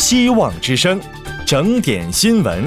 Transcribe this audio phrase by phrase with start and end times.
[0.00, 0.98] 希望之声，
[1.46, 2.64] 整点新闻。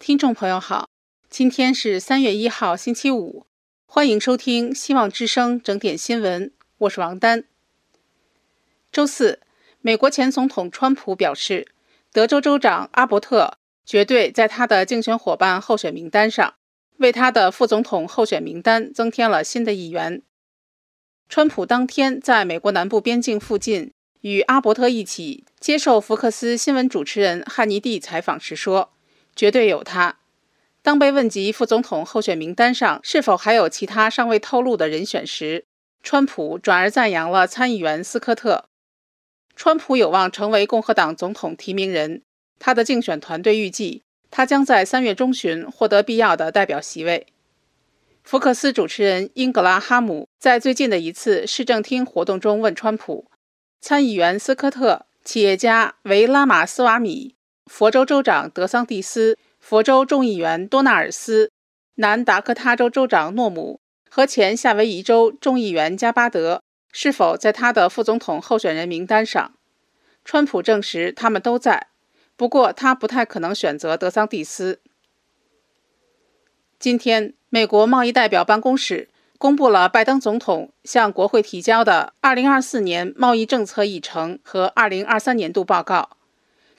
[0.00, 0.88] 听众朋友好，
[1.30, 3.46] 今天是三月一号，星期五，
[3.86, 7.44] 欢迎收听希望之声整点新闻，我是王丹。
[8.90, 9.38] 周四，
[9.80, 11.68] 美国前总统川普表示，
[12.12, 16.54] 德州州长阿伯特绝对在他的竞选伙伴候选名单上，
[16.96, 20.22] 为他的副总统候选名单增添了新的一员。
[21.28, 28.92] 川普当天在美国南部边境附近与阿伯特一起接受福克斯新闻主持人汉尼蒂采访时说
[29.34, 30.18] ：“绝对有他。”
[30.80, 35.64] 当被问及副总统候选名单上是否还有其他尚未透露的人选时，
[36.02, 38.66] 川普转而赞扬了参议员斯科特。
[39.56, 42.22] 川普有望成为共和党总统提名人，
[42.58, 47.26] 他的竞选团队预计他将在三月中旬获得必要的代表席位。
[48.24, 53.30] 福克斯主持人英格拉哈姆在最近的一次市政厅活动中问川普
[53.82, 57.34] ：“参议员斯科特、企业家维拉马斯瓦米、
[57.66, 61.52] 佛州州长德桑蒂斯、佛州众议员多纳尔斯、
[61.96, 66.62] 南达科他州州长诺姆和前夏威夷州众议员加巴德。”
[66.96, 69.52] 是否在他的副总统候选人名单上？
[70.24, 71.88] 川普证实他们都在，
[72.36, 74.80] 不过他不太可能选择德桑蒂斯。
[76.78, 86.16] 今天，美国贸易代表办公室公布了拜登总统向国会提交的2024年贸易政策议程和2023年度报告，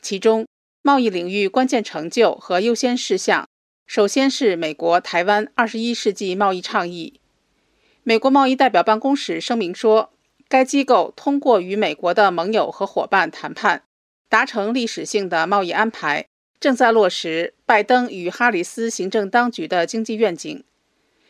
[0.01, 0.45] 其中
[0.81, 3.47] 贸易领域关键成就和优先事项，
[3.87, 7.21] 首先是美国台湾21世纪贸易倡议。
[8.03, 10.11] 美国贸易代表办公室声明说，
[10.49, 13.83] 该机构通过与美国的盟友和伙伴谈判，
[14.27, 16.25] 达成历史性的贸易安排，
[16.65, 20.63] 正在落实拜登与哈里斯行政当局的经济愿景。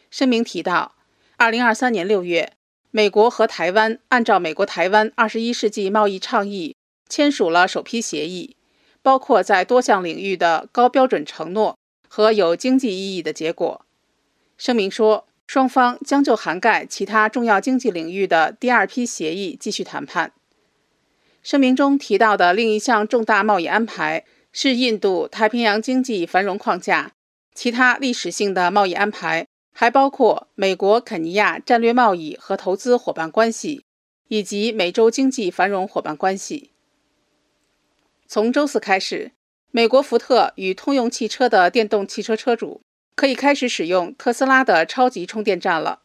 [0.10, 0.96] 声明提到
[1.40, 2.54] ，2023年6月，
[2.90, 6.78] 美国和台湾按照美国台湾21世纪贸易倡议
[7.10, 8.56] 签署了首批协议，
[9.02, 11.78] 包括在多项领域的高标准承诺
[12.08, 13.86] 和有经济意义的结果。
[14.58, 15.28] 声明说。
[15.46, 20.32] 双方将就涵盖其他重要经济领域的第二批协议继续谈判。
[21.44, 24.26] 声明中提到的另一项重大贸易安排
[24.58, 27.12] 是印度太平洋经济繁荣框架。
[27.54, 33.84] 其他历史性的贸易安排还包括美国肯尼亚战略贸易和投资伙伴关系，
[34.30, 36.72] 以及美洲经济繁荣伙伴关系。
[38.28, 39.34] 从周四开始，
[39.72, 42.82] 美国福特与通用汽车的电动汽车车主。
[43.18, 46.02] 可以开始使用特斯拉的超级充电站了。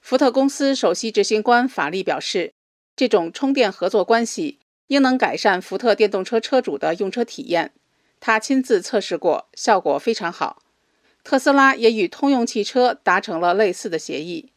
[0.00, 2.52] 福特公司首席执行官法利表示，
[2.96, 7.72] 这种充电合作关系应能改善福特电动车车主的用车体验。
[8.20, 10.62] 他亲自测试过，效果非常好。
[11.22, 14.50] 特斯拉也与通用汽车达成了类似的协议，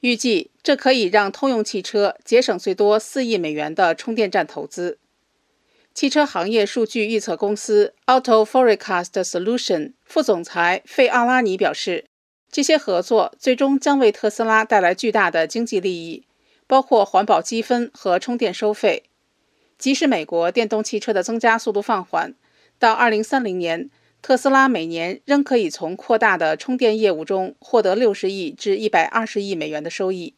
[0.00, 4.98] 预计这可以让通用汽车节省最多四亿美元的充电站投资。
[5.92, 12.06] 汽车行业数据预测公司 Auto Forecast Solution 副总裁费奥拉尼表示，
[12.50, 16.26] 这些合作最终将为特斯拉带来巨大的经济利益，
[16.66, 19.04] 包括环保积分和充电收费。
[19.78, 22.34] 即使美国电动汽车的增加速度放缓，
[22.78, 23.90] 到2030年，
[24.22, 30.34] 特斯拉每年仍可以从扩大的充电业务中获得60亿至120亿美元的收益。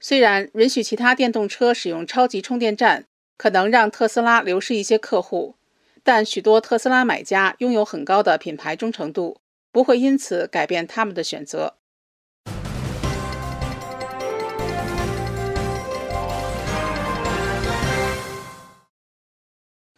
[0.00, 3.06] 虽然允许其他电动车使用超级充电站。
[3.38, 5.56] 可能让特斯拉流失一些客户，
[6.02, 9.36] 但许多特斯拉买家拥有很高的品牌忠诚度，
[9.70, 11.74] 不会因此改变他们的选择。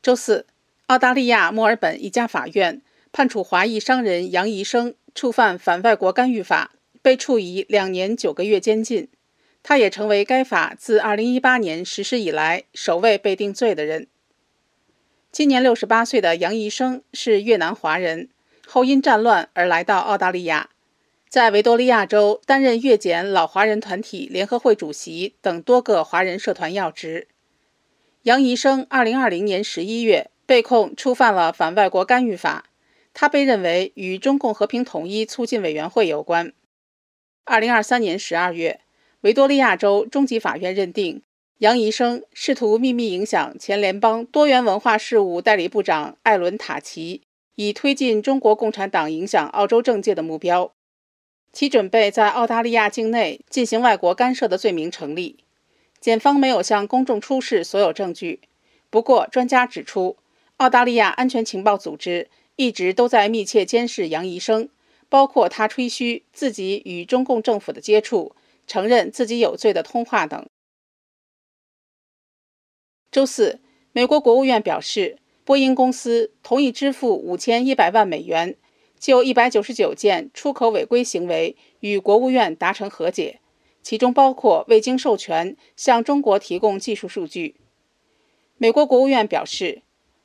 [0.08, 0.46] 周四，
[0.86, 2.80] 澳大利亚墨尔本一家法院
[3.12, 6.70] 判处华裔商人杨宜生触犯反外国干预法，
[7.02, 9.08] 被处以两年九个月监禁。
[9.62, 14.06] 他也成为该法自2018年实施以来首位被定罪的人。
[15.30, 18.30] 今年68岁的杨宜生是越南华人，
[18.66, 20.70] 后因战乱而来到澳大利亚，
[21.28, 27.28] 在维多利亚州担任越检老华人团体联合会主席等多个华人社团要职。
[28.28, 32.66] 杨宜生2020年11月被控触犯了反外国干预法，
[33.14, 36.52] 他被认为与中共和平统一促进委员会有关。
[37.46, 38.80] 2023年12月。
[39.22, 41.22] 维多利亚州中级法院认定，
[41.60, 47.22] 杨宜生试图秘密影响前联邦多元文化事务代理部长艾伦·塔奇，
[47.54, 50.70] 以推进中国共产党影响澳洲政界的目标。
[51.50, 55.38] 其准备在澳大利亚境内进行外国干涉的罪名成立。
[56.00, 58.41] 检方没有向公众出示所有证据。
[58.91, 60.17] 不过，专家指出，
[60.56, 64.69] 澳大利亚安全情报组织一直都在密切监视杨宜生，
[65.09, 68.35] 包括他吹嘘自己与中共政府的接触。
[68.71, 70.47] 承认自己有罪的通话等。
[73.11, 73.61] 周四，
[73.93, 78.56] 美国国务院表示，波音公司同意支付五千一百万美元，
[79.00, 83.41] 就一百九十九件出口违规行为与国务院达成和解，
[83.82, 87.56] 其中包括未经授权向中国提供技术数据。
[88.56, 89.82] 美国国务院表示，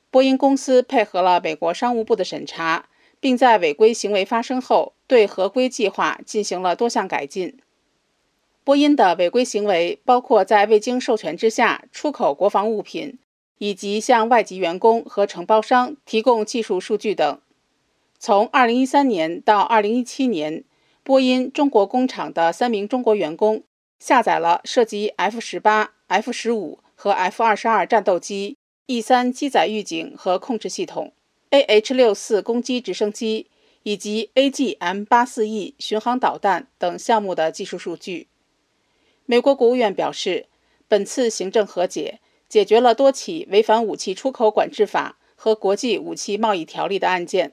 [0.09, 2.89] 波音公司配合了美国商务部的审查，
[3.19, 7.57] 并在违规行为发生后对合规计划进行了多项改进。
[8.63, 13.19] 波音的违规行为包括在未经授权之下出口国防物品，
[13.57, 17.39] 以及向外籍员工和承包商提供技术数据等。
[18.17, 20.63] 从2013年到2017年，
[21.03, 23.63] 波音中国工厂的三名中国员工
[23.99, 31.11] 下载了涉及 F-18、F-15 和 F-22 战斗机、E-3 机载预警和控制系统、
[31.51, 33.47] AH-64 攻击直升机
[33.83, 38.27] 以及 AGM-84E 巡航导弹等项目的技术数据。
[39.25, 40.45] 美国国务院表示，
[40.87, 47.51] 本次行政和解解决了多起违反武器出口管制法和国际武器贸易条例的案件。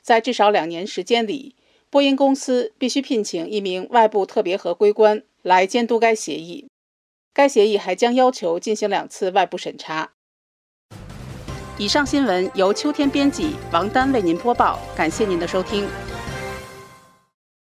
[0.00, 1.54] 在至少两年时间里，
[1.92, 6.66] 波音公司必须聘请一名外部特别合规官来监督该协议。
[7.34, 10.12] 该协议还将要求进行两次外部审查。
[11.76, 14.78] 以上新闻由秋天编辑，王丹为您播报。
[14.96, 15.86] 感谢您的收听。